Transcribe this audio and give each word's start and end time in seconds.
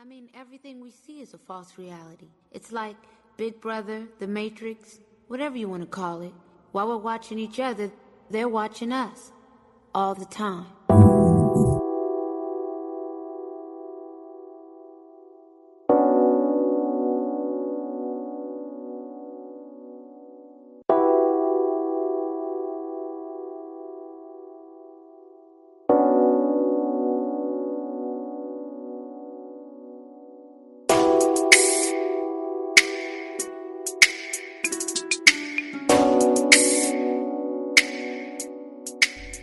I 0.00 0.04
mean, 0.04 0.28
everything 0.32 0.80
we 0.80 0.92
see 0.92 1.22
is 1.22 1.34
a 1.34 1.38
false 1.38 1.76
reality. 1.76 2.28
It's 2.52 2.70
like 2.70 2.94
Big 3.36 3.60
Brother, 3.60 4.06
The 4.20 4.28
Matrix, 4.28 5.00
whatever 5.26 5.56
you 5.56 5.68
want 5.68 5.82
to 5.82 5.88
call 5.88 6.20
it. 6.20 6.32
While 6.70 6.86
we're 6.88 6.98
watching 6.98 7.40
each 7.40 7.58
other, 7.58 7.90
they're 8.30 8.48
watching 8.48 8.92
us. 8.92 9.32
All 9.92 10.14
the 10.14 10.24
time. 10.24 10.66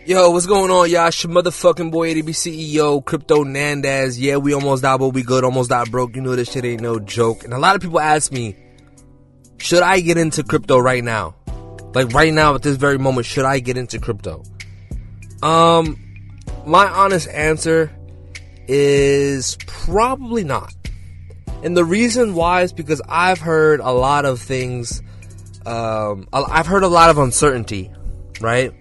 Yo, 0.06 0.30
what's 0.30 0.46
going 0.46 0.70
on, 0.70 0.88
y'all? 0.88 1.08
It's 1.08 1.24
your 1.24 1.32
motherfucking 1.32 1.90
boy, 1.90 2.14
ADB 2.14 2.28
CEO, 2.28 3.04
Crypto 3.04 3.42
Nandez. 3.42 4.16
Yeah, 4.16 4.36
we 4.36 4.54
almost 4.54 4.84
died, 4.84 5.00
but 5.00 5.08
we 5.08 5.24
good. 5.24 5.42
Almost 5.42 5.70
died 5.70 5.90
broke. 5.90 6.14
You 6.14 6.22
know 6.22 6.36
this 6.36 6.52
shit 6.52 6.64
ain't 6.64 6.80
no 6.80 7.00
joke. 7.00 7.42
And 7.42 7.52
a 7.52 7.58
lot 7.58 7.74
of 7.74 7.82
people 7.82 7.98
ask 7.98 8.30
me, 8.30 8.54
should 9.58 9.82
I 9.82 9.98
get 9.98 10.16
into 10.16 10.44
crypto 10.44 10.78
right 10.78 11.02
now? 11.02 11.34
Like 11.92 12.12
right 12.12 12.32
now, 12.32 12.54
at 12.54 12.62
this 12.62 12.76
very 12.76 12.98
moment, 12.98 13.26
should 13.26 13.46
I 13.46 13.58
get 13.58 13.76
into 13.76 13.98
crypto? 13.98 14.44
Um, 15.42 15.98
my 16.64 16.86
honest 16.86 17.26
answer 17.30 17.90
is 18.68 19.58
probably 19.66 20.44
not. 20.44 20.72
And 21.64 21.76
the 21.76 21.84
reason 21.84 22.36
why 22.36 22.62
is 22.62 22.72
because 22.72 23.02
I've 23.08 23.40
heard 23.40 23.80
a 23.80 23.90
lot 23.90 24.24
of 24.24 24.38
things. 24.40 25.02
Um, 25.66 26.28
I've 26.32 26.68
heard 26.68 26.84
a 26.84 26.88
lot 26.88 27.10
of 27.10 27.18
uncertainty, 27.18 27.90
right? 28.40 28.72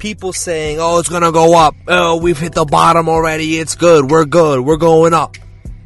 People 0.00 0.32
saying, 0.32 0.78
oh, 0.80 0.98
it's 0.98 1.08
gonna 1.08 1.30
go 1.30 1.56
up. 1.56 1.76
Oh, 1.86 2.16
we've 2.16 2.38
hit 2.38 2.54
the 2.54 2.64
bottom 2.64 3.08
already. 3.08 3.58
It's 3.58 3.76
good. 3.76 4.10
We're 4.10 4.24
good. 4.24 4.60
We're 4.62 4.76
going 4.76 5.14
up. 5.14 5.36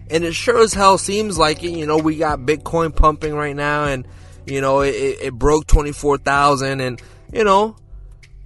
And 0.08 0.24
it 0.24 0.34
sure 0.34 0.62
as 0.62 0.72
hell 0.72 0.96
seems 0.96 1.36
like 1.36 1.62
it. 1.62 1.72
You 1.72 1.86
know, 1.86 1.98
we 1.98 2.16
got 2.16 2.38
Bitcoin 2.40 2.94
pumping 2.94 3.34
right 3.34 3.54
now 3.54 3.84
and, 3.84 4.06
you 4.46 4.60
know, 4.60 4.80
it, 4.80 4.94
it 5.20 5.34
broke 5.34 5.66
24,000 5.66 6.80
and, 6.80 7.02
you 7.32 7.44
know, 7.44 7.76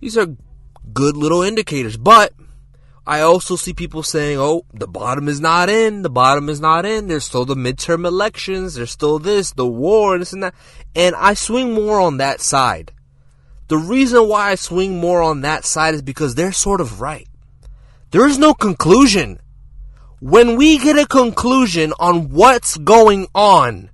these 0.01 0.17
are 0.17 0.27
good 0.93 1.17
little 1.17 1.43
indicators. 1.43 1.97
But 1.97 2.33
I 3.07 3.21
also 3.21 3.57
see 3.57 3.73
people 3.73 4.03
saying, 4.03 4.39
oh, 4.39 4.65
the 4.75 4.87
bottom 4.87 5.29
is 5.29 5.41
not 5.41 5.69
in. 5.69 6.03
The 6.03 6.11
bottom 6.11 6.49
is 6.49 6.61
not 6.61 6.87
in. 6.87 7.09
There's 7.09 7.25
still 7.25 7.45
the 7.45 7.55
midterm 7.55 8.07
elections. 8.07 8.75
There's 8.75 8.91
still 8.91 9.19
this, 9.19 9.53
the 9.53 9.67
war, 9.67 10.15
and 10.15 10.21
this 10.21 10.33
and 10.33 10.43
that. 10.43 10.55
And 10.95 11.15
I 11.17 11.35
swing 11.35 11.73
more 11.73 12.01
on 12.01 12.19
that 12.19 12.41
side. 12.41 12.93
The 13.69 13.77
reason 13.77 14.27
why 14.29 14.51
I 14.51 14.55
swing 14.55 14.99
more 14.99 15.23
on 15.23 15.43
that 15.43 15.65
side 15.65 15.95
is 15.95 16.03
because 16.03 16.35
they're 16.35 16.53
sort 16.53 16.81
of 16.81 17.01
right. 17.03 17.29
There 18.11 18.27
is 18.27 18.39
no 18.39 18.55
conclusion. 18.55 19.41
When 20.21 20.57
we 20.57 20.79
get 20.79 20.99
a 20.99 21.07
conclusion 21.07 21.93
on 22.01 22.31
what's 22.31 22.79
going 22.79 23.27
on, 23.35 23.91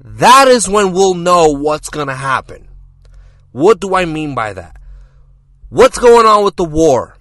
that 0.00 0.48
is 0.48 0.68
when 0.68 0.92
we'll 0.92 1.14
know 1.14 1.50
what's 1.50 1.90
going 1.90 2.08
to 2.08 2.14
happen. 2.14 2.68
What 3.52 3.78
do 3.78 3.94
I 3.94 4.04
mean 4.04 4.34
by 4.34 4.52
that? 4.52 4.76
What's 5.68 5.98
going 5.98 6.26
on 6.26 6.44
with 6.44 6.56
the 6.56 6.64
war? 6.64 7.16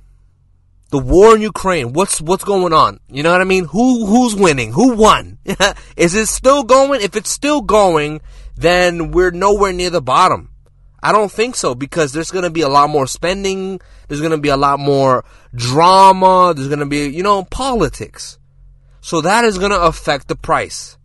The 0.89 0.97
war 0.97 1.35
in 1.35 1.41
Ukraine. 1.41 1.93
What's 1.93 2.19
what's 2.19 2.43
going 2.43 2.73
on? 2.73 2.99
You 3.07 3.23
know 3.23 3.31
what 3.31 3.39
I 3.39 3.45
mean? 3.45 3.65
Who 3.65 4.07
who's 4.07 4.35
winning? 4.35 4.73
Who 4.73 4.95
won? 4.95 5.37
is 5.95 6.15
it 6.15 6.27
still 6.27 6.63
going? 6.63 7.01
If 7.01 7.15
it's 7.15 7.29
still 7.29 7.61
going, 7.61 8.19
then 8.57 9.11
we're 9.11 9.31
nowhere 9.31 9.71
near 9.71 9.89
the 9.89 10.01
bottom. 10.01 10.50
I 11.03 11.11
don't 11.11 11.31
think 11.31 11.55
so 11.55 11.73
because 11.73 12.13
there's 12.13 12.31
going 12.31 12.44
to 12.44 12.51
be 12.51 12.62
a 12.62 12.69
lot 12.69 12.89
more 12.89 13.07
spending. 13.07 13.79
There's 14.07 14.22
going 14.22 14.31
to 14.31 14.38
be 14.38 14.50
a 14.50 14.57
lot 14.57 14.79
more 14.79 15.25
drama. 15.56 16.53
There's 16.56 16.67
going 16.67 16.79
to 16.79 16.85
be, 16.85 17.07
you 17.07 17.23
know, 17.23 17.44
politics. 17.45 18.38
So 19.01 19.22
that 19.22 19.44
is 19.44 19.57
going 19.57 19.72
to 19.72 19.81
affect 19.81 20.28
the 20.28 20.35
price. 20.35 20.97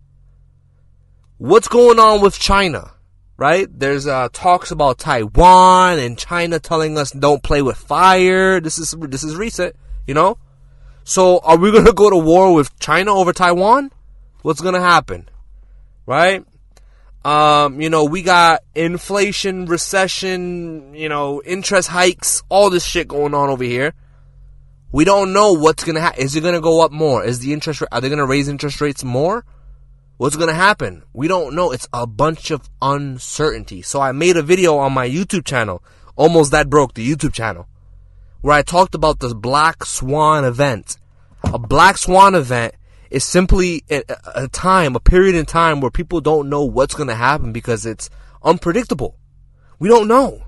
What's 1.39 1.69
going 1.69 1.99
on 1.99 2.21
with 2.21 2.39
China? 2.39 2.93
Right? 3.39 3.69
There's 3.71 4.07
uh, 4.07 4.29
talks 4.33 4.71
about 4.71 4.99
Taiwan 4.99 5.99
and 5.99 6.17
China 6.19 6.59
telling 6.59 6.97
us 6.97 7.11
don't 7.11 7.43
play 7.43 7.61
with 7.61 7.77
fire. 7.77 8.61
This 8.61 8.78
is 8.78 8.95
this 8.99 9.23
is 9.23 9.37
recent, 9.37 9.77
you 10.07 10.15
know. 10.15 10.39
So 11.05 11.41
are 11.41 11.59
we 11.59 11.71
going 11.71 11.84
to 11.84 11.93
go 11.93 12.11
to 12.11 12.17
war 12.17 12.55
with 12.55 12.78
China 12.78 13.15
over 13.15 13.33
Taiwan? 13.33 13.93
What's 14.43 14.61
going 14.61 14.75
to 14.75 14.81
happen? 14.81 15.28
Right? 16.07 16.45
Um, 17.27 17.81
you 17.81 17.91
know, 17.91 18.05
we 18.05 18.23
got 18.23 18.63
inflation, 18.77 19.67
recession, 19.67 20.95
you 20.95 21.09
know, 21.09 21.43
interest 21.45 21.89
hikes, 21.89 22.45
all 22.49 22.71
this 22.71 22.85
shit 22.85 23.09
going 23.09 23.35
on 23.35 23.51
over 23.51 23.65
here. 23.65 23.95
We 24.93 25.05
don't 25.05 25.33
know 25.33 25.53
what's 25.53 25.83
gonna 25.83 25.99
happen. 25.99 26.23
Is 26.23 26.37
it 26.37 26.43
gonna 26.43 26.61
go 26.61 26.85
up 26.85 26.93
more? 26.93 27.25
Is 27.25 27.41
the 27.41 27.53
interest 27.53 27.81
rate, 27.81 27.89
are 27.91 28.01
they 28.01 28.09
gonna 28.09 28.25
raise 28.25 28.47
interest 28.47 28.81
rates 28.81 29.03
more? 29.03 29.45
What's 30.19 30.37
gonna 30.37 30.55
happen? 30.55 31.03
We 31.13 31.27
don't 31.27 31.57
know. 31.57 31.73
It's 31.73 31.89
a 31.93 32.07
bunch 32.07 32.53
of 32.53 32.71
uncertainty. 32.81 33.83
So 33.83 34.01
I 34.01 34.13
made 34.13 34.37
a 34.37 34.43
video 34.43 34.77
on 34.77 34.93
my 34.93 35.09
YouTube 35.09 35.45
channel, 35.45 35.83
almost 36.15 36.53
that 36.53 36.71
broke 36.71 36.95
the 36.95 37.11
YouTube 37.11 37.33
channel, 37.33 37.67
where 38.41 38.55
I 38.55 38.63
talked 38.63 38.95
about 38.95 39.19
this 39.19 39.35
Black 39.35 39.85
Swan 39.85 40.45
event. 40.45 40.97
A 41.43 41.59
Black 41.59 41.99
Swan 41.99 42.37
event 42.37 42.77
is 43.16 43.25
simply 43.25 43.82
a, 43.91 44.03
a 44.34 44.49
time, 44.49 44.94
a 44.94 45.00
period 45.00 45.34
in 45.34 45.47
time 45.47 45.81
where 45.81 45.91
people 45.91 46.21
don't 46.21 46.50
know 46.50 46.66
what's 46.66 46.94
going 46.94 47.09
to 47.09 47.15
happen 47.15 47.50
because 47.50 47.87
it's 47.87 48.10
unpredictable. 48.43 49.16
We 49.78 49.88
don't 49.88 50.06
know. 50.06 50.44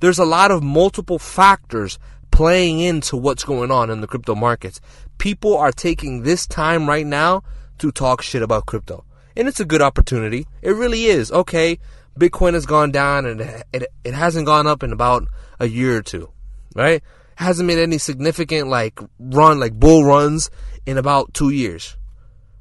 There's 0.00 0.18
a 0.18 0.24
lot 0.24 0.50
of 0.50 0.60
multiple 0.60 1.20
factors 1.20 1.96
playing 2.32 2.80
into 2.80 3.16
what's 3.16 3.44
going 3.44 3.70
on 3.70 3.88
in 3.88 4.00
the 4.00 4.08
crypto 4.08 4.34
markets. 4.34 4.80
People 5.18 5.56
are 5.56 5.70
taking 5.70 6.24
this 6.24 6.44
time 6.44 6.88
right 6.88 7.06
now 7.06 7.44
to 7.78 7.92
talk 7.92 8.20
shit 8.20 8.42
about 8.42 8.66
crypto. 8.66 9.04
And 9.36 9.46
it's 9.46 9.60
a 9.60 9.64
good 9.64 9.80
opportunity. 9.80 10.48
It 10.60 10.72
really 10.72 11.04
is. 11.04 11.30
Okay, 11.30 11.78
Bitcoin 12.18 12.54
has 12.54 12.66
gone 12.66 12.90
down 12.90 13.26
and 13.26 13.40
it, 13.72 13.86
it 14.02 14.14
hasn't 14.14 14.46
gone 14.46 14.66
up 14.66 14.82
in 14.82 14.92
about 14.92 15.28
a 15.60 15.68
year 15.68 15.96
or 15.98 16.02
two, 16.02 16.30
right? 16.74 17.00
Hasn't 17.36 17.68
made 17.68 17.78
any 17.78 17.98
significant 17.98 18.66
like 18.66 18.98
run, 19.20 19.60
like 19.60 19.74
bull 19.74 20.04
runs 20.04 20.50
in 20.84 20.98
about 20.98 21.32
two 21.32 21.50
years 21.50 21.96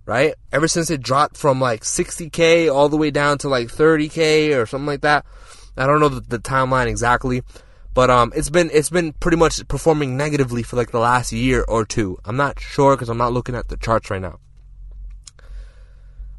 right? 0.07 0.33
Ever 0.53 0.67
since 0.67 0.89
it 0.89 1.01
dropped 1.01 1.37
from 1.37 1.59
like 1.59 1.83
60k 1.83 2.73
all 2.73 2.89
the 2.89 2.97
way 2.97 3.11
down 3.11 3.37
to 3.39 3.49
like 3.49 3.67
30k 3.67 4.57
or 4.57 4.65
something 4.65 4.87
like 4.87 5.01
that. 5.01 5.25
I 5.75 5.85
don't 5.85 5.99
know 5.99 6.09
the, 6.09 6.21
the 6.21 6.39
timeline 6.39 6.87
exactly, 6.87 7.43
but 7.93 8.09
um, 8.09 8.31
it's 8.35 8.49
been 8.49 8.71
it's 8.73 8.89
been 8.89 9.13
pretty 9.13 9.37
much 9.37 9.67
performing 9.67 10.17
negatively 10.17 10.63
for 10.63 10.77
like 10.77 10.91
the 10.91 10.99
last 10.99 11.31
year 11.31 11.63
or 11.67 11.85
two. 11.85 12.17
I'm 12.25 12.37
not 12.37 12.59
sure 12.59 12.95
because 12.95 13.09
I'm 13.09 13.17
not 13.17 13.33
looking 13.33 13.53
at 13.53 13.67
the 13.67 13.77
charts 13.77 14.09
right 14.09 14.21
now. 14.21 14.39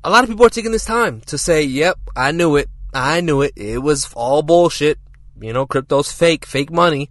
A 0.02 0.10
lot 0.10 0.24
of 0.24 0.30
people 0.30 0.46
are 0.46 0.50
taking 0.50 0.72
this 0.72 0.86
time 0.86 1.20
to 1.26 1.38
say, 1.38 1.62
"Yep, 1.62 1.98
I 2.16 2.32
knew 2.32 2.56
it. 2.56 2.68
I 2.94 3.20
knew 3.20 3.42
it. 3.42 3.52
It 3.54 3.78
was 3.78 4.10
all 4.14 4.42
bullshit. 4.42 4.98
You 5.40 5.52
know, 5.52 5.66
crypto's 5.66 6.10
fake, 6.10 6.46
fake 6.46 6.72
money." 6.72 7.10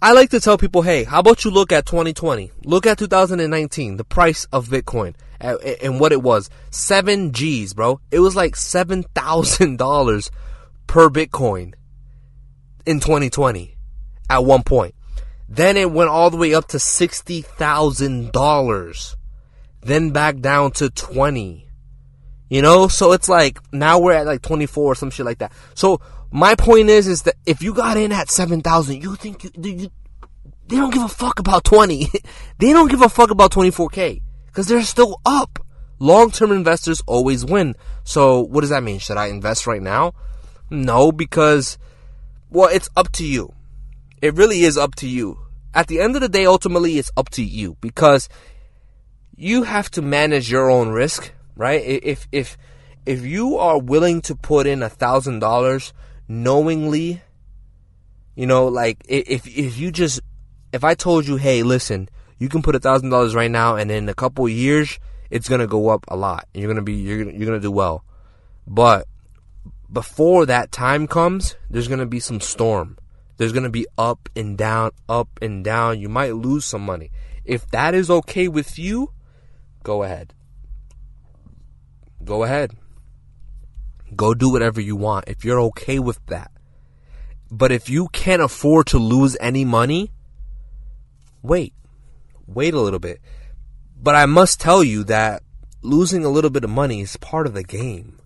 I 0.00 0.12
like 0.12 0.28
to 0.30 0.40
tell 0.40 0.58
people, 0.58 0.82
hey, 0.82 1.04
how 1.04 1.20
about 1.20 1.44
you 1.44 1.50
look 1.50 1.72
at 1.72 1.86
2020? 1.86 2.52
Look 2.64 2.86
at 2.86 2.98
2019, 2.98 3.96
the 3.96 4.04
price 4.04 4.44
of 4.52 4.68
Bitcoin 4.68 5.14
and 5.40 6.00
what 6.00 6.12
it 6.12 6.22
was. 6.22 6.48
7 6.70 7.32
G's, 7.32 7.74
bro. 7.74 8.00
It 8.10 8.20
was 8.20 8.34
like 8.36 8.54
$7,000 8.54 10.30
per 10.86 11.10
Bitcoin 11.10 11.74
in 12.84 13.00
2020 13.00 13.76
at 14.30 14.44
one 14.44 14.62
point. 14.62 14.94
Then 15.48 15.76
it 15.76 15.92
went 15.92 16.10
all 16.10 16.30
the 16.30 16.36
way 16.36 16.54
up 16.54 16.68
to 16.68 16.76
$60,000. 16.78 19.16
Then 19.82 20.10
back 20.10 20.40
down 20.40 20.72
to 20.72 20.90
20. 20.90 21.62
You 22.48 22.62
know, 22.62 22.88
so 22.88 23.12
it's 23.12 23.28
like 23.28 23.58
now 23.72 23.98
we're 23.98 24.12
at 24.12 24.26
like 24.26 24.42
24 24.42 24.84
or 24.84 24.94
some 24.94 25.10
shit 25.10 25.26
like 25.26 25.38
that. 25.38 25.52
So 25.74 26.00
my 26.30 26.54
point 26.54 26.90
is, 26.90 27.08
is 27.08 27.22
that 27.22 27.34
if 27.44 27.60
you 27.62 27.74
got 27.74 27.96
in 27.96 28.12
at 28.12 28.30
7,000, 28.30 29.02
you 29.02 29.16
think 29.16 29.42
you, 29.44 29.50
you, 29.60 29.90
they 30.68 30.76
don't 30.76 30.94
give 30.94 31.02
a 31.02 31.08
fuck 31.08 31.40
about 31.40 31.64
20. 31.64 32.08
they 32.58 32.72
don't 32.72 32.88
give 32.88 33.02
a 33.02 33.08
fuck 33.08 33.30
about 33.30 33.50
24K 33.52 34.20
because 34.56 34.68
they're 34.68 34.80
still 34.84 35.20
up. 35.26 35.58
Long-term 35.98 36.50
investors 36.50 37.02
always 37.06 37.44
win. 37.44 37.74
So 38.04 38.40
what 38.40 38.62
does 38.62 38.70
that 38.70 38.82
mean? 38.82 38.98
Should 38.98 39.18
I 39.18 39.26
invest 39.26 39.66
right 39.66 39.82
now? 39.82 40.14
No, 40.70 41.12
because, 41.12 41.76
well, 42.48 42.70
it's 42.72 42.88
up 42.96 43.12
to 43.12 43.26
you. 43.26 43.52
It 44.22 44.32
really 44.32 44.62
is 44.62 44.78
up 44.78 44.94
to 44.94 45.06
you. 45.06 45.38
At 45.74 45.88
the 45.88 46.00
end 46.00 46.14
of 46.14 46.22
the 46.22 46.30
day, 46.30 46.46
ultimately, 46.46 46.96
it's 46.96 47.10
up 47.18 47.28
to 47.30 47.44
you 47.44 47.76
because 47.82 48.30
you 49.36 49.64
have 49.64 49.90
to 49.90 50.00
manage 50.00 50.50
your 50.50 50.70
own 50.70 50.88
risk, 50.88 51.34
right? 51.54 51.82
If, 51.84 52.26
if, 52.32 52.56
if 53.04 53.26
you 53.26 53.58
are 53.58 53.78
willing 53.78 54.22
to 54.22 54.34
put 54.34 54.66
in 54.66 54.82
a 54.82 54.88
thousand 54.88 55.40
dollars 55.40 55.92
knowingly, 56.28 57.20
you 58.34 58.46
know, 58.46 58.68
like 58.68 59.04
if 59.06 59.46
if 59.46 59.76
you 59.76 59.90
just 59.90 60.20
if 60.72 60.82
I 60.82 60.94
told 60.94 61.26
you, 61.26 61.36
hey, 61.36 61.62
listen, 61.62 62.08
you 62.38 62.48
can 62.48 62.62
put 62.62 62.74
a 62.74 62.80
thousand 62.80 63.10
dollars 63.10 63.34
right 63.34 63.50
now, 63.50 63.76
and 63.76 63.90
in 63.90 64.08
a 64.08 64.14
couple 64.14 64.48
years, 64.48 64.98
it's 65.30 65.48
gonna 65.48 65.66
go 65.66 65.88
up 65.88 66.04
a 66.08 66.16
lot. 66.16 66.46
You're 66.54 66.68
gonna 66.68 66.82
be 66.82 66.94
you're 66.94 67.24
gonna, 67.24 67.36
you're 67.36 67.46
gonna 67.46 67.60
do 67.60 67.70
well, 67.70 68.04
but 68.66 69.06
before 69.90 70.46
that 70.46 70.72
time 70.72 71.06
comes, 71.06 71.56
there's 71.70 71.88
gonna 71.88 72.06
be 72.06 72.20
some 72.20 72.40
storm. 72.40 72.98
There's 73.36 73.52
gonna 73.52 73.70
be 73.70 73.86
up 73.96 74.28
and 74.34 74.56
down, 74.56 74.92
up 75.08 75.28
and 75.40 75.64
down. 75.64 76.00
You 76.00 76.08
might 76.08 76.34
lose 76.34 76.64
some 76.64 76.82
money. 76.82 77.10
If 77.44 77.68
that 77.70 77.94
is 77.94 78.10
okay 78.10 78.48
with 78.48 78.78
you, 78.78 79.12
go 79.82 80.02
ahead. 80.02 80.34
Go 82.24 82.42
ahead. 82.42 82.72
Go 84.14 84.34
do 84.34 84.50
whatever 84.50 84.80
you 84.80 84.96
want 84.96 85.28
if 85.28 85.44
you're 85.44 85.60
okay 85.60 85.98
with 85.98 86.24
that. 86.26 86.50
But 87.50 87.70
if 87.70 87.88
you 87.88 88.08
can't 88.08 88.42
afford 88.42 88.88
to 88.88 88.98
lose 88.98 89.36
any 89.40 89.64
money, 89.64 90.10
wait. 91.42 91.72
Wait 92.46 92.74
a 92.74 92.80
little 92.80 92.98
bit. 92.98 93.20
But 94.00 94.14
I 94.14 94.26
must 94.26 94.60
tell 94.60 94.84
you 94.84 95.04
that 95.04 95.42
losing 95.82 96.24
a 96.24 96.30
little 96.30 96.50
bit 96.50 96.64
of 96.64 96.70
money 96.70 97.00
is 97.00 97.16
part 97.16 97.46
of 97.46 97.54
the 97.54 97.64
game. 97.64 98.20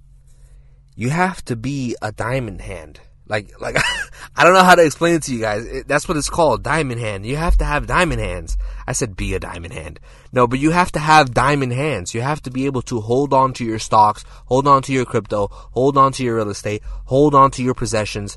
You 0.95 1.11
have 1.11 1.45
to 1.47 1.57
be 1.57 1.97
a 2.03 2.13
diamond 2.13 2.61
hand. 2.61 3.01
Like, 3.27 3.61
like, 3.61 3.77
I 4.37 4.43
don't 4.43 4.55
know 4.55 4.65
how 4.65 4.75
to 4.75 4.85
explain 4.85 5.15
it 5.15 5.23
to 5.23 5.35
you 5.35 5.41
guys. 5.41 5.65
It, 5.65 5.89
that's 5.89 6.09
what 6.09 6.17
it's 6.17 6.29
called, 6.29 6.65
diamond 6.65 7.01
hand. 7.01 7.25
You 7.25 7.37
have 7.37 7.57
to 7.59 7.65
have 7.65 7.87
diamond 7.87 8.21
hands. 8.21 8.59
I 8.89 8.93
said 8.93 9.17
be 9.17 9.35
a 9.35 9.41
diamond 9.41 9.73
hand. 9.73 10.01
No, 10.33 10.49
but 10.49 10.59
you 10.59 10.73
have 10.73 10.91
to 10.93 10.99
have 10.99 11.33
diamond 11.33 11.73
hands. 11.73 12.13
You 12.13 12.23
have 12.23 12.43
to 12.43 12.51
be 12.51 12.67
able 12.67 12.83
to 12.83 13.01
hold 13.01 13.33
on 13.33 13.53
to 13.55 13.65
your 13.65 13.79
stocks, 13.79 14.25
hold 14.47 14.67
on 14.67 14.83
to 14.83 14.93
your 14.93 15.05
crypto, 15.05 15.47
hold 15.51 15.97
on 15.97 16.13
to 16.15 16.25
your 16.25 16.37
real 16.37 16.51
estate, 16.51 16.83
hold 17.05 17.35
on 17.35 17.53
to 17.53 17.63
your 17.63 17.75
possessions 17.75 18.37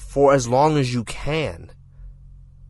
for 0.00 0.34
as 0.34 0.48
long 0.48 0.76
as 0.76 0.92
you 0.92 1.04
can. 1.04 1.70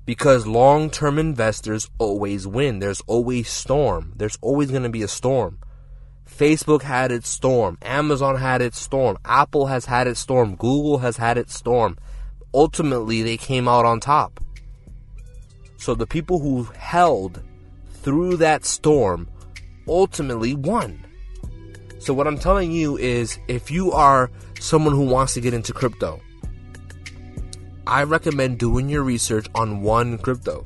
Because 0.08 0.46
long 0.46 0.88
term 0.88 1.18
investors 1.18 1.90
always 1.98 2.46
win. 2.46 2.78
There's 2.78 3.02
always 3.02 3.50
storm. 3.50 4.14
There's 4.16 4.38
always 4.40 4.70
going 4.70 4.84
to 4.84 4.88
be 4.88 5.02
a 5.02 5.06
storm. 5.06 5.58
Facebook 6.26 6.80
had 6.80 7.12
its 7.12 7.28
storm. 7.28 7.76
Amazon 7.82 8.36
had 8.36 8.62
its 8.62 8.78
storm. 8.78 9.18
Apple 9.26 9.66
has 9.66 9.84
had 9.84 10.06
its 10.06 10.18
storm. 10.18 10.56
Google 10.56 10.96
has 10.96 11.18
had 11.18 11.36
its 11.36 11.54
storm. 11.54 11.98
Ultimately, 12.54 13.20
they 13.20 13.36
came 13.36 13.68
out 13.68 13.84
on 13.84 14.00
top. 14.00 14.40
So 15.76 15.94
the 15.94 16.06
people 16.06 16.38
who 16.38 16.62
held 16.62 17.42
through 17.90 18.38
that 18.38 18.64
storm 18.64 19.28
ultimately 19.86 20.54
won. 20.54 21.04
So 21.98 22.14
what 22.14 22.26
I'm 22.26 22.38
telling 22.38 22.72
you 22.72 22.96
is 22.96 23.38
if 23.46 23.70
you 23.70 23.92
are 23.92 24.30
someone 24.58 24.94
who 24.94 25.04
wants 25.04 25.34
to 25.34 25.42
get 25.42 25.52
into 25.52 25.74
crypto, 25.74 26.22
I 27.88 28.02
recommend 28.02 28.58
doing 28.58 28.88
your 28.88 29.02
research 29.02 29.46
on 29.54 29.80
one 29.80 30.18
crypto. 30.18 30.62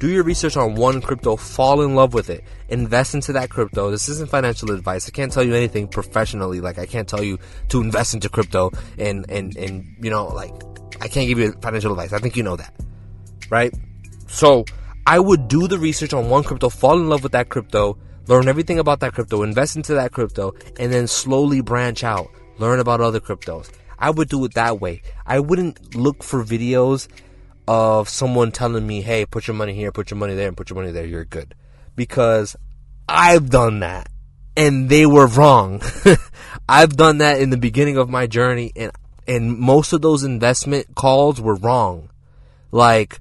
Do 0.00 0.08
your 0.08 0.24
research 0.24 0.56
on 0.56 0.74
one 0.74 1.00
crypto, 1.00 1.36
fall 1.36 1.82
in 1.82 1.94
love 1.94 2.12
with 2.12 2.28
it, 2.28 2.42
invest 2.68 3.14
into 3.14 3.32
that 3.34 3.48
crypto. 3.48 3.92
This 3.92 4.08
isn't 4.08 4.28
financial 4.28 4.72
advice. 4.72 5.08
I 5.08 5.12
can't 5.12 5.32
tell 5.32 5.44
you 5.44 5.54
anything 5.54 5.86
professionally. 5.86 6.60
Like 6.60 6.78
I 6.78 6.84
can't 6.84 7.08
tell 7.08 7.22
you 7.22 7.38
to 7.68 7.80
invest 7.80 8.12
into 8.12 8.28
crypto 8.28 8.72
and 8.98 9.24
and 9.30 9.56
and 9.56 9.96
you 10.02 10.10
know 10.10 10.26
like 10.26 10.52
I 11.00 11.06
can't 11.06 11.28
give 11.28 11.38
you 11.38 11.52
financial 11.62 11.92
advice. 11.92 12.12
I 12.12 12.18
think 12.18 12.36
you 12.36 12.42
know 12.42 12.56
that. 12.56 12.74
Right? 13.50 13.72
So, 14.26 14.64
I 15.06 15.20
would 15.20 15.48
do 15.48 15.68
the 15.68 15.78
research 15.78 16.12
on 16.12 16.28
one 16.28 16.42
crypto, 16.42 16.70
fall 16.70 16.98
in 16.98 17.08
love 17.08 17.22
with 17.22 17.32
that 17.32 17.50
crypto, 17.50 17.98
learn 18.26 18.48
everything 18.48 18.78
about 18.78 19.00
that 19.00 19.12
crypto, 19.12 19.42
invest 19.42 19.76
into 19.76 19.94
that 19.94 20.12
crypto, 20.12 20.54
and 20.78 20.92
then 20.92 21.06
slowly 21.06 21.60
branch 21.60 22.02
out, 22.02 22.28
learn 22.58 22.80
about 22.80 23.00
other 23.00 23.20
cryptos. 23.20 23.70
I 23.98 24.10
would 24.10 24.28
do 24.28 24.44
it 24.44 24.54
that 24.54 24.80
way. 24.80 25.02
I 25.26 25.40
wouldn't 25.40 25.94
look 25.94 26.22
for 26.22 26.44
videos 26.44 27.08
of 27.66 28.08
someone 28.08 28.52
telling 28.52 28.86
me, 28.86 29.02
hey, 29.02 29.26
put 29.26 29.46
your 29.46 29.54
money 29.54 29.74
here, 29.74 29.92
put 29.92 30.10
your 30.10 30.18
money 30.18 30.34
there, 30.34 30.48
and 30.48 30.56
put 30.56 30.70
your 30.70 30.78
money 30.78 30.92
there, 30.92 31.06
you're 31.06 31.24
good. 31.24 31.54
Because 31.96 32.56
I've 33.08 33.50
done 33.50 33.80
that 33.80 34.08
and 34.56 34.88
they 34.88 35.06
were 35.06 35.26
wrong. 35.26 35.82
I've 36.68 36.96
done 36.96 37.18
that 37.18 37.40
in 37.40 37.50
the 37.50 37.56
beginning 37.56 37.96
of 37.96 38.08
my 38.08 38.26
journey 38.26 38.72
and 38.76 38.92
and 39.26 39.58
most 39.58 39.92
of 39.94 40.02
those 40.02 40.22
investment 40.22 40.94
calls 40.94 41.40
were 41.40 41.54
wrong. 41.54 42.10
Like 42.70 43.20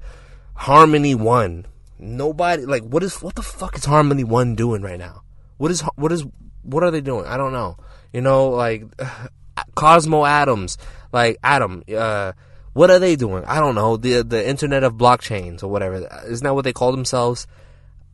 Harmony 0.55 1.15
One. 1.15 1.65
Nobody 1.99 2.65
like 2.65 2.83
what 2.83 3.03
is 3.03 3.21
what 3.21 3.35
the 3.35 3.41
fuck 3.41 3.77
is 3.77 3.85
Harmony 3.85 4.23
One 4.23 4.55
doing 4.55 4.81
right 4.81 4.99
now? 4.99 5.23
What 5.57 5.71
is 5.71 5.81
what 5.95 6.11
is 6.11 6.25
what 6.63 6.83
are 6.83 6.91
they 6.91 7.01
doing? 7.01 7.25
I 7.25 7.37
don't 7.37 7.53
know. 7.53 7.77
You 8.11 8.21
know, 8.21 8.49
like 8.49 8.85
Cosmos 9.75 10.27
Atoms, 10.27 10.77
like 11.11 11.38
Atom. 11.44 11.83
Uh, 11.94 12.33
what 12.73 12.89
are 12.89 13.00
they 13.00 13.15
doing? 13.15 13.44
I 13.45 13.59
don't 13.59 13.75
know. 13.75 13.97
The 13.97 14.23
the 14.23 14.47
Internet 14.47 14.83
of 14.83 14.94
Blockchains 14.95 15.63
or 15.63 15.67
whatever. 15.67 16.07
Isn't 16.27 16.44
that 16.44 16.55
what 16.55 16.63
they 16.63 16.73
call 16.73 16.91
themselves? 16.91 17.47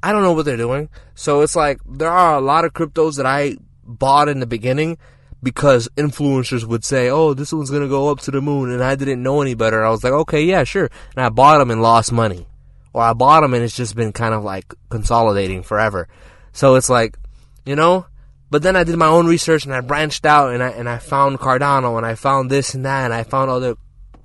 I 0.02 0.12
don't 0.12 0.24
know 0.24 0.34
what 0.34 0.46
they're 0.46 0.58
doing. 0.58 0.90
So 1.16 1.42
it's 1.42 1.56
like 1.56 1.80
there 1.86 2.12
are 2.12 2.38
a 2.38 2.42
lot 2.42 2.66
of 2.66 2.74
cryptos 2.74 3.18
that 3.18 3.26
I 3.26 3.58
bought 3.84 4.30
in 4.30 4.40
the 4.40 4.46
beginning 4.46 4.98
because 5.42 5.88
influencers 5.96 6.66
would 6.66 6.84
say, 6.84 7.10
"Oh, 7.10 7.34
this 7.34 7.54
one's 7.54 7.72
gonna 7.72 7.88
go 7.88 8.10
up 8.10 8.20
to 8.22 8.32
the 8.32 8.42
moon," 8.42 8.72
and 8.72 8.84
I 8.84 8.96
didn't 8.96 9.24
know 9.24 9.42
any 9.42 9.56
better. 9.56 9.86
I 9.86 9.90
was 9.90 10.04
like, 10.04 10.14
"Okay, 10.14 10.44
yeah, 10.44 10.64
sure," 10.64 10.90
and 11.16 11.26
I 11.26 11.30
bought 11.30 11.60
them 11.60 11.72
and 11.72 11.82
lost 11.82 12.12
money, 12.12 12.48
or 12.94 13.02
I 13.02 13.14
bought 13.14 13.42
them 13.42 13.54
and 13.54 13.64
it's 13.64 13.76
just 13.76 13.96
been 13.96 14.12
kind 14.12 14.34
of 14.34 14.44
like 14.44 14.74
consolidating 14.90 15.64
forever. 15.64 16.08
So 16.52 16.76
it's 16.76 16.90
like, 16.90 17.18
you 17.66 17.76
know, 17.76 18.06
but 18.52 18.64
then 18.64 18.76
I 18.76 18.84
did 18.84 18.98
my 18.98 19.08
own 19.08 19.28
research 19.28 19.66
and 19.66 19.74
I 19.74 19.82
branched 19.82 20.26
out 20.26 20.54
and 20.54 20.64
I 20.64 20.70
and 20.70 20.90
I 20.90 20.98
found 20.98 21.40
Cardano 21.40 21.98
and 21.98 22.06
I 22.06 22.16
found 22.16 22.50
this 22.50 22.74
and 22.74 22.84
that 22.86 23.06
and 23.06 23.14
I 23.14 23.24
found 23.24 23.52
other 23.52 23.76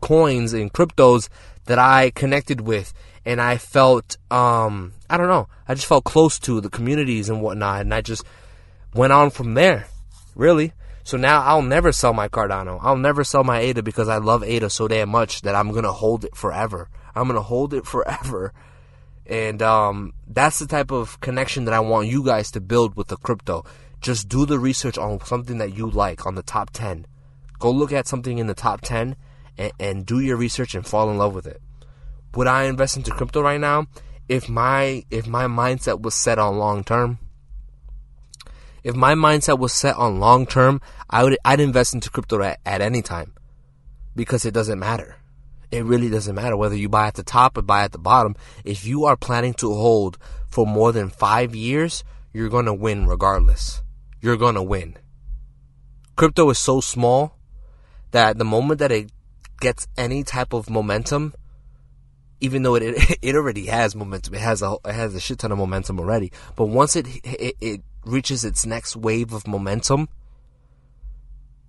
coins 0.00 0.52
and 0.52 0.72
cryptos 0.72 1.28
that 1.66 1.78
I 1.78 2.10
connected 2.10 2.62
with. 2.62 2.92
And 3.26 3.40
I 3.40 3.58
felt 3.58 4.16
um 4.30 4.94
I 5.10 5.16
don't 5.16 5.28
know 5.28 5.48
I 5.68 5.74
just 5.74 5.86
felt 5.86 6.04
close 6.04 6.38
to 6.40 6.60
the 6.60 6.70
communities 6.70 7.28
and 7.28 7.42
whatnot. 7.42 7.82
And 7.82 7.92
I 7.92 8.00
just 8.00 8.24
went 8.94 9.12
on 9.12 9.30
from 9.30 9.54
there 9.54 9.88
really. 10.34 10.72
So 11.02 11.18
now 11.18 11.42
I'll 11.42 11.62
never 11.62 11.92
sell 11.92 12.14
my 12.14 12.28
Cardano. 12.28 12.78
I'll 12.80 12.96
never 12.96 13.24
sell 13.24 13.44
my 13.44 13.60
ADA 13.60 13.82
because 13.82 14.08
I 14.08 14.16
love 14.16 14.42
ADA 14.42 14.70
so 14.70 14.88
damn 14.88 15.10
much 15.10 15.42
that 15.42 15.54
I'm 15.54 15.70
gonna 15.72 15.92
hold 15.92 16.24
it 16.24 16.34
forever. 16.34 16.88
I'm 17.14 17.26
gonna 17.26 17.42
hold 17.42 17.74
it 17.74 17.84
forever. 17.84 18.54
And 19.26 19.60
um 19.60 20.14
that's 20.26 20.58
the 20.58 20.66
type 20.66 20.90
of 20.90 21.20
connection 21.20 21.66
that 21.66 21.74
I 21.74 21.80
want 21.80 22.08
you 22.08 22.24
guys 22.24 22.50
to 22.52 22.60
build 22.62 22.96
with 22.96 23.08
the 23.08 23.18
crypto 23.18 23.64
just 24.04 24.28
do 24.28 24.44
the 24.44 24.58
research 24.58 24.98
on 24.98 25.18
something 25.24 25.56
that 25.56 25.74
you 25.74 25.88
like 25.88 26.26
on 26.26 26.34
the 26.34 26.42
top 26.42 26.68
10. 26.70 27.06
Go 27.58 27.70
look 27.70 27.90
at 27.90 28.06
something 28.06 28.36
in 28.36 28.46
the 28.46 28.54
top 28.54 28.82
10 28.82 29.16
and, 29.56 29.72
and 29.80 30.06
do 30.06 30.20
your 30.20 30.36
research 30.36 30.74
and 30.74 30.86
fall 30.86 31.10
in 31.10 31.16
love 31.16 31.34
with 31.34 31.46
it. 31.46 31.62
Would 32.34 32.46
I 32.46 32.64
invest 32.64 32.98
into 32.98 33.12
crypto 33.12 33.40
right 33.40 33.60
now? 33.60 33.86
If 34.28 34.48
my 34.48 35.04
if 35.10 35.26
my 35.26 35.46
mindset 35.46 36.02
was 36.02 36.14
set 36.14 36.38
on 36.38 36.58
long 36.58 36.84
term, 36.84 37.18
if 38.82 38.94
my 38.94 39.14
mindset 39.14 39.58
was 39.58 39.72
set 39.72 39.96
on 39.96 40.20
long 40.20 40.46
term, 40.46 40.82
I 41.08 41.24
would 41.24 41.38
I'd 41.42 41.60
invest 41.60 41.94
into 41.94 42.10
crypto 42.10 42.42
at, 42.42 42.60
at 42.66 42.82
any 42.82 43.00
time 43.00 43.32
because 44.14 44.44
it 44.44 44.52
doesn't 44.52 44.78
matter. 44.78 45.16
It 45.70 45.84
really 45.84 46.10
doesn't 46.10 46.34
matter 46.34 46.58
whether 46.58 46.76
you 46.76 46.90
buy 46.90 47.06
at 47.06 47.14
the 47.14 47.22
top 47.22 47.56
or 47.56 47.62
buy 47.62 47.84
at 47.84 47.92
the 47.92 47.98
bottom. 47.98 48.36
If 48.64 48.84
you 48.84 49.04
are 49.06 49.16
planning 49.16 49.54
to 49.54 49.72
hold 49.72 50.18
for 50.50 50.66
more 50.66 50.92
than 50.92 51.08
five 51.08 51.54
years, 51.54 52.04
you're 52.34 52.50
going 52.50 52.66
to 52.66 52.74
win 52.74 53.06
regardless 53.06 53.82
you're 54.24 54.38
going 54.38 54.54
to 54.54 54.62
win. 54.62 54.96
Crypto 56.16 56.48
is 56.48 56.58
so 56.58 56.80
small 56.80 57.36
that 58.12 58.38
the 58.38 58.44
moment 58.44 58.78
that 58.78 58.90
it 58.90 59.12
gets 59.60 59.86
any 59.98 60.24
type 60.24 60.54
of 60.54 60.70
momentum, 60.70 61.34
even 62.40 62.62
though 62.62 62.74
it 62.74 63.18
it 63.22 63.34
already 63.34 63.66
has 63.66 63.94
momentum, 63.94 64.34
it 64.34 64.40
has 64.40 64.62
a 64.62 64.76
it 64.86 64.94
has 64.94 65.14
a 65.14 65.20
shit 65.20 65.40
ton 65.40 65.52
of 65.52 65.58
momentum 65.58 66.00
already. 66.00 66.32
But 66.56 66.66
once 66.66 66.96
it 66.96 67.06
it, 67.22 67.56
it 67.60 67.82
reaches 68.06 68.46
its 68.46 68.64
next 68.64 68.96
wave 68.96 69.34
of 69.34 69.46
momentum, 69.46 70.08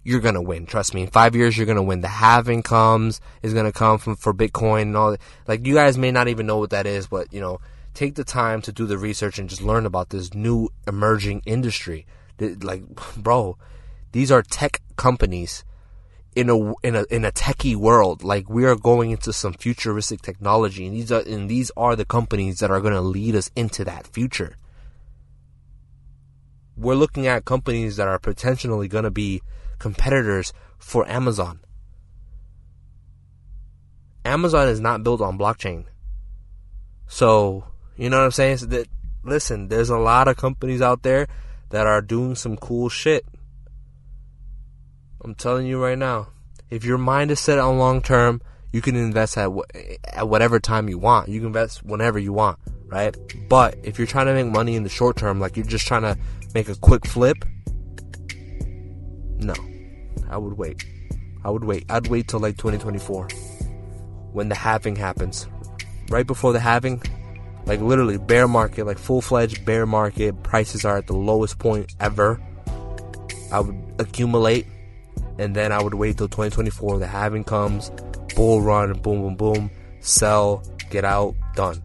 you're 0.03 0.21
gonna 0.21 0.41
win. 0.41 0.65
Trust 0.65 0.93
me. 0.93 1.01
In 1.01 1.07
five 1.07 1.35
years, 1.35 1.57
you're 1.57 1.67
gonna 1.67 1.83
win. 1.83 1.99
The 1.99 2.07
halving 2.07 2.63
comes 2.63 3.19
is 3.43 3.53
gonna 3.53 3.73
come 3.73 3.97
from 3.97 4.15
for 4.15 4.33
Bitcoin 4.33 4.83
and 4.83 4.97
all. 4.97 5.11
That. 5.11 5.21
Like 5.45 5.67
you 5.67 5.73
guys 5.73 5.97
may 5.97 6.11
not 6.11 6.29
even 6.29 6.45
know 6.45 6.59
what 6.59 6.69
that 6.69 6.87
is, 6.87 7.07
but 7.07 7.33
you 7.33 7.41
know, 7.41 7.59
take 7.93 8.15
the 8.15 8.23
time 8.23 8.61
to 8.61 8.71
do 8.71 8.85
the 8.85 8.97
research 8.97 9.39
and 9.39 9.49
just 9.49 9.61
learn 9.61 9.85
about 9.85 10.11
this 10.11 10.33
new 10.33 10.69
emerging 10.87 11.41
industry 11.45 12.05
like, 12.39 12.83
bro, 13.17 13.57
these 14.11 14.31
are 14.31 14.41
tech 14.41 14.81
companies 14.95 15.63
in 16.35 16.49
a 16.49 16.73
in 16.83 16.95
a 16.95 17.05
in 17.09 17.25
a 17.25 17.31
techie 17.31 17.75
world. 17.75 18.23
Like 18.23 18.49
we 18.49 18.65
are 18.65 18.75
going 18.75 19.11
into 19.11 19.31
some 19.33 19.53
futuristic 19.53 20.21
technology, 20.21 20.85
and 20.85 20.95
these 20.95 21.11
are 21.11 21.21
and 21.21 21.49
these 21.49 21.71
are 21.77 21.95
the 21.95 22.05
companies 22.05 22.59
that 22.59 22.69
are 22.69 22.81
going 22.81 22.93
to 22.93 23.01
lead 23.01 23.35
us 23.35 23.49
into 23.55 23.83
that 23.85 24.07
future. 24.07 24.57
We're 26.77 26.95
looking 26.95 27.25
at 27.25 27.45
companies 27.45 27.95
that 27.95 28.07
are 28.07 28.19
potentially 28.19 28.89
going 28.89 29.05
to 29.05 29.11
be 29.11 29.41
competitors 29.79 30.51
for 30.77 31.07
Amazon. 31.07 31.61
Amazon 34.25 34.67
is 34.67 34.81
not 34.81 35.03
built 35.03 35.21
on 35.21 35.37
blockchain. 35.37 35.85
So, 37.07 37.65
you 37.95 38.09
know 38.09 38.17
what 38.17 38.25
I'm 38.25 38.31
saying? 38.31 38.57
So 38.57 38.65
that 38.67 38.87
listen, 39.23 39.69
there's 39.69 39.89
a 39.89 39.97
lot 39.97 40.27
of 40.27 40.35
companies 40.35 40.81
out 40.81 41.03
there 41.03 41.27
that 41.69 41.87
are 41.87 42.01
doing 42.01 42.35
some 42.35 42.57
cool 42.57 42.89
shit. 42.89 43.25
I'm 45.23 45.35
telling 45.35 45.65
you 45.65 45.81
right 45.81 45.97
now. 45.97 46.27
If 46.69 46.83
your 46.83 46.97
mind 46.97 47.31
is 47.31 47.39
set 47.39 47.59
on 47.59 47.77
long 47.77 48.01
term, 48.01 48.41
You 48.75 48.81
can 48.81 48.97
invest 48.97 49.37
at 49.37 49.49
at 50.11 50.27
whatever 50.27 50.59
time 50.59 50.89
you 50.89 50.97
want. 50.97 51.29
You 51.29 51.39
can 51.39 51.47
invest 51.47 51.85
whenever 51.85 52.19
you 52.19 52.33
want, 52.33 52.59
right? 52.87 53.15
But 53.47 53.77
if 53.83 53.97
you're 53.97 54.05
trying 54.05 54.25
to 54.25 54.33
make 54.33 54.47
money 54.47 54.75
in 54.75 54.83
the 54.83 54.89
short 54.89 55.15
term, 55.15 55.39
like 55.39 55.55
you're 55.55 55.65
just 55.65 55.87
trying 55.87 56.01
to 56.01 56.17
make 56.53 56.67
a 56.67 56.75
quick 56.75 57.05
flip, 57.07 57.45
no, 59.37 59.53
I 60.29 60.37
would 60.37 60.57
wait. 60.57 60.83
I 61.45 61.51
would 61.51 61.63
wait. 61.63 61.85
I'd 61.87 62.07
wait 62.07 62.27
till 62.27 62.41
like 62.41 62.57
2024 62.57 63.29
when 64.33 64.49
the 64.49 64.55
halving 64.55 64.97
happens. 64.97 65.47
Right 66.09 66.27
before 66.27 66.51
the 66.51 66.59
halving, 66.59 67.01
like 67.65 67.81
literally 67.81 68.17
bear 68.17 68.47
market, 68.47 68.85
like 68.85 68.97
full 68.97 69.21
fledged 69.21 69.65
bear 69.65 69.85
market, 69.85 70.43
prices 70.43 70.85
are 70.85 70.97
at 70.97 71.07
the 71.07 71.15
lowest 71.15 71.59
point 71.59 71.93
ever. 71.99 72.41
I 73.51 73.59
would 73.59 73.75
accumulate 73.99 74.67
and 75.37 75.55
then 75.55 75.71
I 75.71 75.81
would 75.81 75.93
wait 75.93 76.17
till 76.17 76.27
2024. 76.27 76.99
The 76.99 77.07
halving 77.07 77.43
comes, 77.43 77.91
bull 78.35 78.61
run, 78.61 78.93
boom, 78.99 79.21
boom, 79.21 79.35
boom, 79.35 79.71
sell, 79.99 80.63
get 80.89 81.05
out, 81.05 81.35
done. 81.55 81.81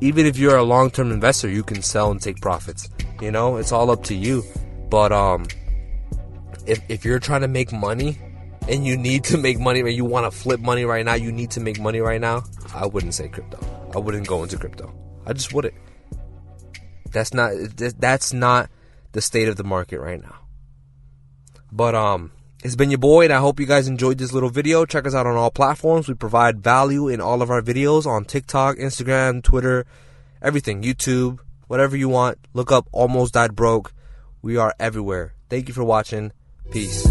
Even 0.00 0.24
if 0.24 0.38
you're 0.38 0.56
a 0.56 0.62
long 0.62 0.90
term 0.90 1.12
investor, 1.12 1.48
you 1.48 1.62
can 1.62 1.82
sell 1.82 2.10
and 2.10 2.20
take 2.20 2.40
profits. 2.40 2.88
You 3.20 3.30
know, 3.30 3.56
it's 3.56 3.72
all 3.72 3.90
up 3.90 4.04
to 4.04 4.14
you. 4.14 4.42
But 4.88 5.12
um, 5.12 5.46
if 6.66 6.80
if 6.88 7.04
you're 7.04 7.18
trying 7.18 7.42
to 7.42 7.48
make 7.48 7.72
money 7.72 8.18
and 8.70 8.86
you 8.86 8.96
need 8.96 9.24
to 9.24 9.36
make 9.36 9.58
money, 9.58 9.80
and 9.80 9.92
you 9.92 10.04
want 10.04 10.32
to 10.32 10.36
flip 10.36 10.60
money 10.60 10.84
right 10.84 11.04
now, 11.04 11.14
you 11.14 11.32
need 11.32 11.50
to 11.52 11.60
make 11.60 11.80
money 11.80 11.98
right 12.00 12.20
now. 12.20 12.44
I 12.72 12.86
wouldn't 12.86 13.14
say 13.14 13.28
crypto. 13.28 13.58
I 13.94 13.98
wouldn't 13.98 14.28
go 14.28 14.44
into 14.44 14.56
crypto. 14.56 14.94
I 15.26 15.32
just 15.32 15.52
wouldn't. 15.52 15.74
That's 17.10 17.34
not 17.34 17.52
that's 17.76 18.32
not 18.32 18.70
the 19.12 19.20
state 19.20 19.48
of 19.48 19.56
the 19.56 19.64
market 19.64 19.98
right 20.00 20.22
now. 20.22 20.36
But 21.72 21.94
um 21.96 22.32
it's 22.62 22.76
been 22.76 22.90
your 22.90 22.98
boy 22.98 23.24
and 23.24 23.32
I 23.32 23.38
hope 23.38 23.58
you 23.58 23.66
guys 23.66 23.88
enjoyed 23.88 24.18
this 24.18 24.32
little 24.32 24.50
video. 24.50 24.84
Check 24.84 25.06
us 25.06 25.14
out 25.14 25.26
on 25.26 25.34
all 25.34 25.50
platforms. 25.50 26.08
We 26.08 26.14
provide 26.14 26.62
value 26.62 27.08
in 27.08 27.20
all 27.20 27.42
of 27.42 27.50
our 27.50 27.62
videos 27.62 28.06
on 28.06 28.24
TikTok, 28.24 28.76
Instagram, 28.76 29.42
Twitter, 29.42 29.86
everything, 30.40 30.82
YouTube, 30.82 31.40
whatever 31.66 31.96
you 31.96 32.08
want. 32.08 32.38
Look 32.54 32.70
up 32.70 32.88
almost 32.92 33.34
died 33.34 33.56
broke. 33.56 33.92
We 34.42 34.56
are 34.56 34.74
everywhere. 34.78 35.34
Thank 35.48 35.68
you 35.68 35.74
for 35.74 35.84
watching. 35.84 36.32
Peace. 36.70 37.06